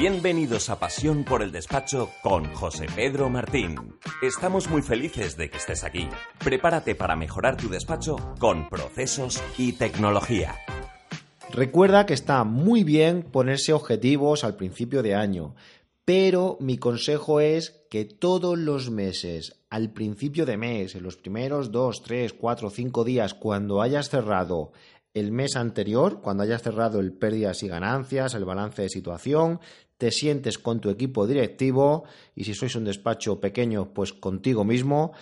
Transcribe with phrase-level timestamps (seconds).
[0.00, 3.98] Bienvenidos a Pasión por el Despacho con José Pedro Martín.
[4.22, 6.08] Estamos muy felices de que estés aquí.
[6.42, 10.56] Prepárate para mejorar tu despacho con procesos y tecnología.
[11.50, 15.54] Recuerda que está muy bien ponerse objetivos al principio de año,
[16.06, 21.72] pero mi consejo es que todos los meses, al principio de mes, en los primeros
[21.72, 24.72] dos, tres, cuatro, cinco días, cuando hayas cerrado
[25.14, 29.60] el mes anterior, cuando hayas cerrado el pérdidas y ganancias, el balance de situación,
[29.98, 35.12] te sientes con tu equipo directivo y si sois un despacho pequeño, pues contigo mismo,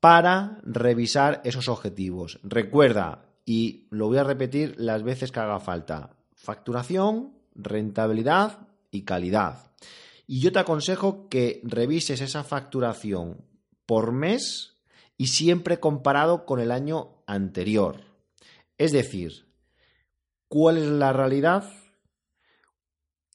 [0.00, 2.38] para revisar esos objetivos.
[2.42, 9.72] Recuerda, y lo voy a repetir las veces que haga falta, facturación, rentabilidad y calidad.
[10.26, 13.44] Y yo te aconsejo que revises esa facturación
[13.86, 14.76] por mes
[15.16, 18.11] y siempre comparado con el año anterior.
[18.78, 19.46] Es decir,
[20.48, 21.70] ¿cuál es la realidad?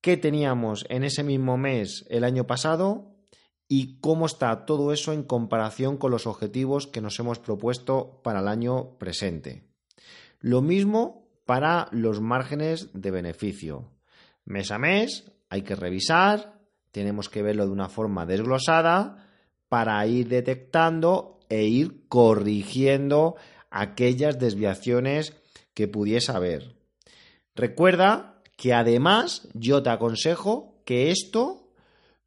[0.00, 3.14] ¿Qué teníamos en ese mismo mes el año pasado?
[3.68, 8.40] ¿Y cómo está todo eso en comparación con los objetivos que nos hemos propuesto para
[8.40, 9.64] el año presente?
[10.40, 13.90] Lo mismo para los márgenes de beneficio.
[14.44, 19.28] Mes a mes hay que revisar, tenemos que verlo de una forma desglosada
[19.68, 23.36] para ir detectando e ir corrigiendo
[23.72, 25.34] aquellas desviaciones
[25.74, 26.76] que pudiese haber.
[27.54, 31.70] Recuerda que además yo te aconsejo que esto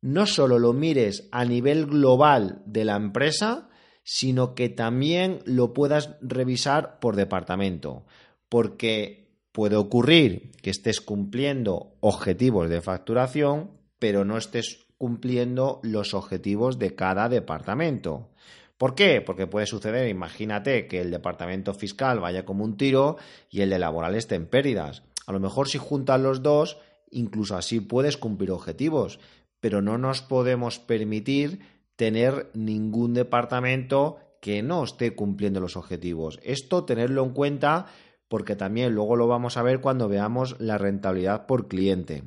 [0.02, 3.69] no solo lo mires a nivel global de la empresa,
[4.03, 8.05] sino que también lo puedas revisar por departamento,
[8.49, 16.77] porque puede ocurrir que estés cumpliendo objetivos de facturación, pero no estés cumpliendo los objetivos
[16.77, 18.30] de cada departamento.
[18.77, 19.21] ¿Por qué?
[19.21, 23.17] Porque puede suceder, imagínate que el departamento fiscal vaya como un tiro
[23.49, 25.03] y el de laboral esté en pérdidas.
[25.25, 26.77] A lo mejor si juntan los dos,
[27.09, 29.19] incluso así puedes cumplir objetivos,
[29.61, 31.59] pero no nos podemos permitir
[31.95, 36.39] tener ningún departamento que no esté cumpliendo los objetivos.
[36.43, 37.87] Esto tenerlo en cuenta
[38.27, 42.23] porque también luego lo vamos a ver cuando veamos la rentabilidad por cliente.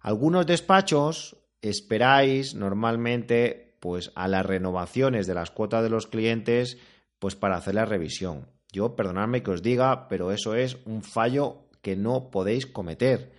[0.00, 6.78] Algunos despachos esperáis normalmente pues a las renovaciones de las cuotas de los clientes
[7.18, 8.48] pues para hacer la revisión.
[8.72, 13.32] Yo, perdonadme que os diga, pero eso es un fallo que no podéis cometer.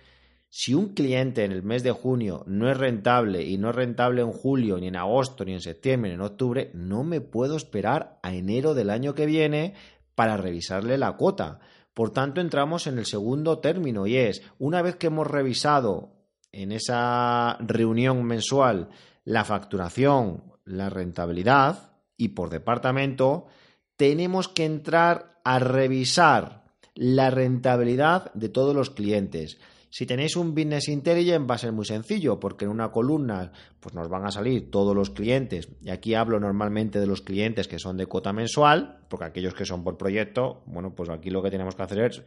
[0.48, 4.22] Si un cliente en el mes de junio no es rentable y no es rentable
[4.22, 8.20] en julio, ni en agosto, ni en septiembre, ni en octubre, no me puedo esperar
[8.22, 9.74] a enero del año que viene
[10.14, 11.58] para revisarle la cuota.
[11.92, 16.12] Por tanto, entramos en el segundo término y es, una vez que hemos revisado
[16.52, 18.90] en esa reunión mensual
[19.26, 23.46] la facturación, la rentabilidad y por departamento,
[23.96, 26.64] tenemos que entrar a revisar
[26.94, 29.58] la rentabilidad de todos los clientes.
[29.90, 33.50] Si tenéis un Business Intelligence va a ser muy sencillo porque en una columna
[33.80, 37.66] pues nos van a salir todos los clientes y aquí hablo normalmente de los clientes
[37.66, 41.42] que son de cuota mensual porque aquellos que son por proyecto, bueno pues aquí lo
[41.42, 42.22] que tenemos que hacer es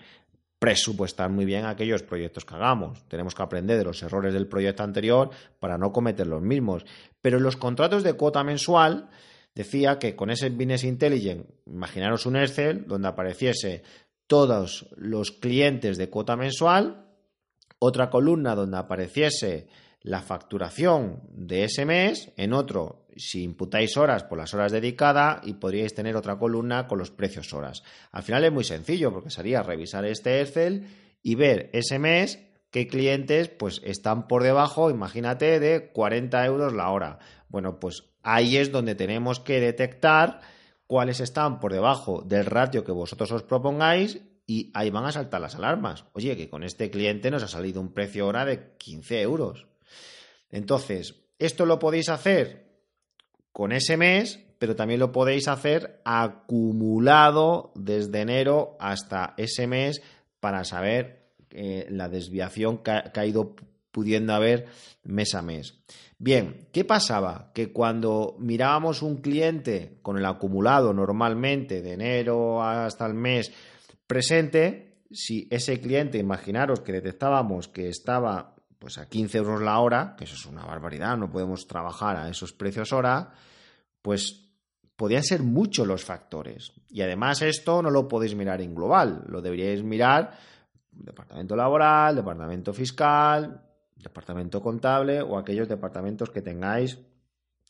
[0.60, 3.08] presupuestar muy bien aquellos proyectos que hagamos.
[3.08, 6.86] Tenemos que aprender de los errores del proyecto anterior para no cometer los mismos.
[7.22, 9.10] Pero en los contratos de cuota mensual
[9.56, 13.84] decía que con ese Business Intelligent, imaginaros un Excel donde apareciese
[14.28, 17.06] todos los clientes de cuota mensual,
[17.80, 19.68] otra columna donde apareciese
[20.02, 25.54] la facturación de ese mes, en otro, si imputáis horas por las horas dedicadas y
[25.54, 27.84] podríais tener otra columna con los precios horas.
[28.12, 30.88] Al final es muy sencillo porque sería revisar este Excel
[31.22, 32.40] y ver ese mes
[32.72, 37.20] qué clientes pues están por debajo, imagínate, de 40 euros la hora.
[37.50, 40.40] Bueno, pues ahí es donde tenemos que detectar
[40.88, 45.42] cuáles están por debajo del ratio que vosotros os propongáis y ahí van a saltar
[45.42, 46.06] las alarmas.
[46.14, 49.68] Oye, que con este cliente nos ha salido un precio hora de 15 euros.
[50.52, 52.70] Entonces, esto lo podéis hacer
[53.52, 60.02] con ese mes, pero también lo podéis hacer acumulado desde enero hasta ese mes
[60.40, 63.56] para saber eh, la desviación que ha, ido
[63.92, 64.68] pudiendo haber
[65.04, 65.80] mes a mes.
[66.18, 67.52] Bien, ¿qué pasaba?
[67.54, 73.52] Que cuando mirábamos un cliente con el acumulado normalmente de enero hasta el mes
[74.06, 80.16] presente, si ese cliente, imaginaros que detectábamos que estaba pues a 15 euros la hora,
[80.18, 83.34] que eso es una barbaridad, no podemos trabajar a esos precios hora,
[84.02, 84.46] pues
[84.96, 86.72] podían ser muchos los factores.
[86.90, 90.32] Y además esto no lo podéis mirar en global, lo deberíais mirar
[90.92, 93.62] departamento laboral, departamento fiscal,
[93.96, 97.00] departamento contable o aquellos departamentos que tengáis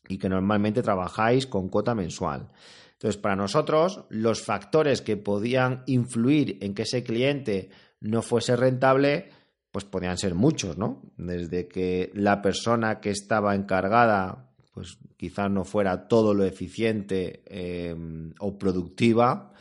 [0.08, 2.50] y que normalmente trabajáis con cuota mensual.
[2.94, 7.70] Entonces, para nosotros, los factores que podían influir en que ese cliente
[8.02, 9.30] no fuese rentable
[9.72, 11.02] pues podían ser muchos, ¿no?
[11.18, 17.96] Desde que la persona que estaba encargada, pues quizás no fuera todo lo eficiente eh,
[18.40, 19.54] o productiva,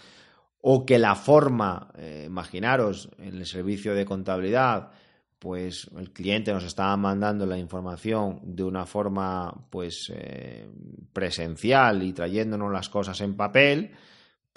[0.61, 4.91] o que la forma, eh, imaginaros, en el servicio de contabilidad,
[5.39, 10.69] pues el cliente nos estaba mandando la información de una forma pues eh,
[11.13, 13.93] presencial y trayéndonos las cosas en papel,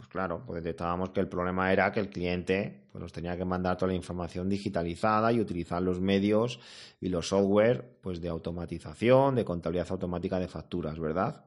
[0.01, 3.45] pues claro, pues detectábamos que el problema era que el cliente pues nos tenía que
[3.45, 6.59] mandar toda la información digitalizada y utilizar los medios
[7.00, 11.45] y los software pues de automatización, de contabilidad automática de facturas, ¿verdad?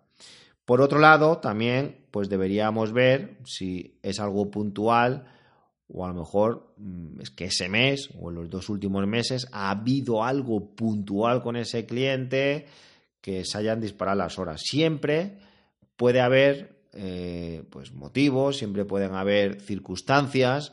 [0.65, 5.27] Por otro lado, también pues deberíamos ver si es algo puntual
[5.89, 9.49] o a lo mejor mm, es que ese mes o en los dos últimos meses
[9.50, 12.67] ha habido algo puntual con ese cliente
[13.21, 14.62] que se hayan disparado las horas.
[14.65, 15.39] Siempre
[15.97, 20.73] puede haber eh, pues motivos, siempre pueden haber circunstancias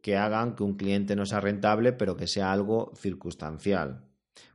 [0.00, 4.04] que hagan que un cliente no sea rentable, pero que sea algo circunstancial.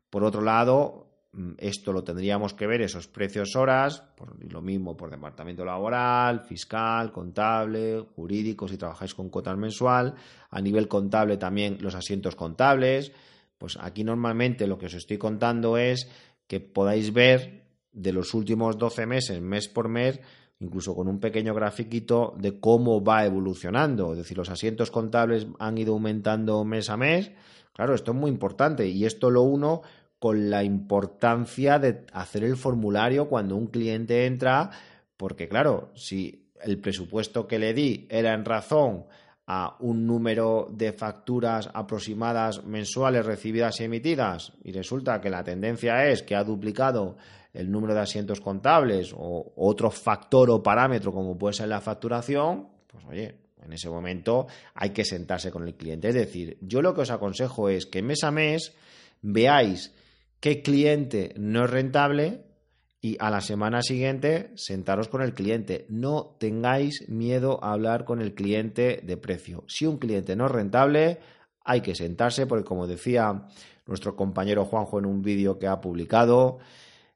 [0.10, 1.08] Por otro lado,
[1.38, 6.42] Mm, esto lo tendríamos que ver, esos precios horas, por, lo mismo por departamento laboral,
[6.42, 10.16] fiscal, contable, jurídico, si trabajáis con cuotas mensual.
[10.50, 13.12] A nivel contable también los asientos contables.
[13.58, 16.10] Pues aquí normalmente lo que os estoy contando es
[16.48, 20.20] que podáis ver de los últimos 12 meses, mes por mes,
[20.60, 24.12] incluso con un pequeño grafiquito de cómo va evolucionando.
[24.12, 27.32] Es decir, los asientos contables han ido aumentando mes a mes.
[27.74, 29.82] Claro, esto es muy importante y esto lo uno
[30.20, 34.72] con la importancia de hacer el formulario cuando un cliente entra,
[35.16, 39.06] porque claro, si el presupuesto que le di era en razón
[39.48, 46.06] a un número de facturas aproximadas mensuales recibidas y emitidas y resulta que la tendencia
[46.10, 47.16] es que ha duplicado
[47.54, 52.68] el número de asientos contables o otro factor o parámetro como puede ser la facturación,
[52.88, 56.10] pues oye, en ese momento hay que sentarse con el cliente.
[56.10, 58.76] Es decir, yo lo que os aconsejo es que mes a mes
[59.22, 59.94] veáis
[60.42, 62.47] qué cliente no es rentable
[63.08, 65.86] y a la semana siguiente sentaros con el cliente.
[65.88, 69.64] No tengáis miedo a hablar con el cliente de precio.
[69.68, 71.20] Si un cliente no es rentable,
[71.64, 73.48] hay que sentarse porque como decía
[73.86, 76.60] nuestro compañero Juanjo en un vídeo que ha publicado,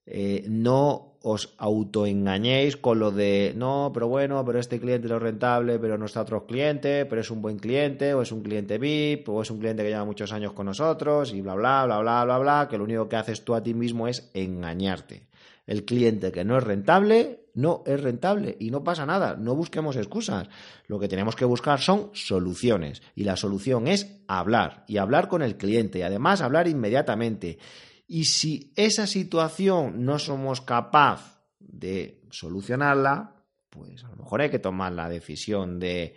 [0.05, 5.21] eh, no os autoengañéis con lo de no, pero bueno, pero este cliente no es
[5.21, 8.79] rentable, pero no está otro cliente, pero es un buen cliente, o es un cliente
[8.79, 11.99] VIP, o es un cliente que lleva muchos años con nosotros, y bla, bla, bla,
[11.99, 15.27] bla, bla, bla, que lo único que haces tú a ti mismo es engañarte.
[15.65, 19.95] El cliente que no es rentable, no es rentable y no pasa nada, no busquemos
[19.95, 20.49] excusas.
[20.87, 25.41] Lo que tenemos que buscar son soluciones y la solución es hablar y hablar con
[25.41, 27.59] el cliente y además hablar inmediatamente.
[28.07, 33.35] Y si esa situación no somos capaz de solucionarla,
[33.69, 36.15] pues a lo mejor hay que tomar la decisión de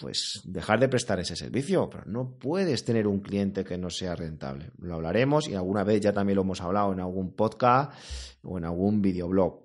[0.00, 4.14] pues dejar de prestar ese servicio, pero no puedes tener un cliente que no sea
[4.14, 4.70] rentable.
[4.78, 7.92] Lo hablaremos y alguna vez ya también lo hemos hablado en algún podcast
[8.42, 9.62] o en algún videoblog.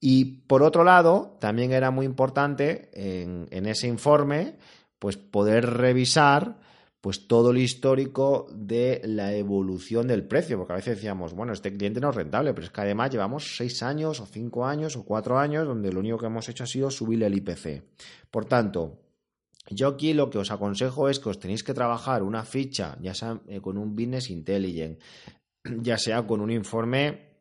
[0.00, 4.56] Y por otro lado, también era muy importante en, en ese informe,
[4.98, 6.58] pues poder revisar
[7.04, 11.70] pues todo el histórico de la evolución del precio, porque a veces decíamos, bueno, este
[11.70, 15.04] cliente no es rentable, pero es que además llevamos seis años o cinco años o
[15.04, 17.82] cuatro años donde lo único que hemos hecho ha sido subirle el IPC.
[18.30, 19.03] Por tanto,
[19.70, 23.14] yo aquí lo que os aconsejo es que os tenéis que trabajar una ficha, ya
[23.14, 25.00] sea eh, con un Business Intelligent,
[25.64, 27.34] ya sea con un informe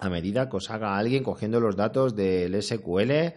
[0.00, 3.34] a medida que os haga alguien cogiendo los datos del SQL,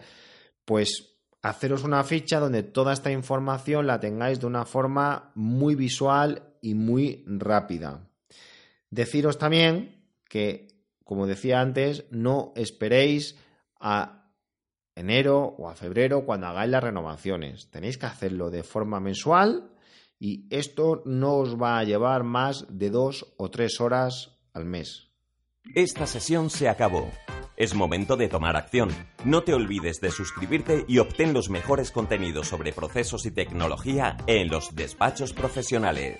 [0.64, 6.54] pues haceros una ficha donde toda esta información la tengáis de una forma muy visual
[6.62, 8.08] y muy rápida.
[8.90, 10.68] Deciros también que,
[11.04, 13.36] como decía antes, no esperéis
[13.78, 14.23] a
[14.96, 17.70] enero o a febrero cuando hagáis las renovaciones.
[17.70, 19.70] Tenéis que hacerlo de forma mensual
[20.18, 25.10] y esto no os va a llevar más de dos o tres horas al mes.
[25.74, 27.10] Esta sesión se acabó.
[27.56, 28.90] Es momento de tomar acción.
[29.24, 34.48] No te olvides de suscribirte y obtén los mejores contenidos sobre procesos y tecnología en
[34.48, 36.18] los despachos profesionales.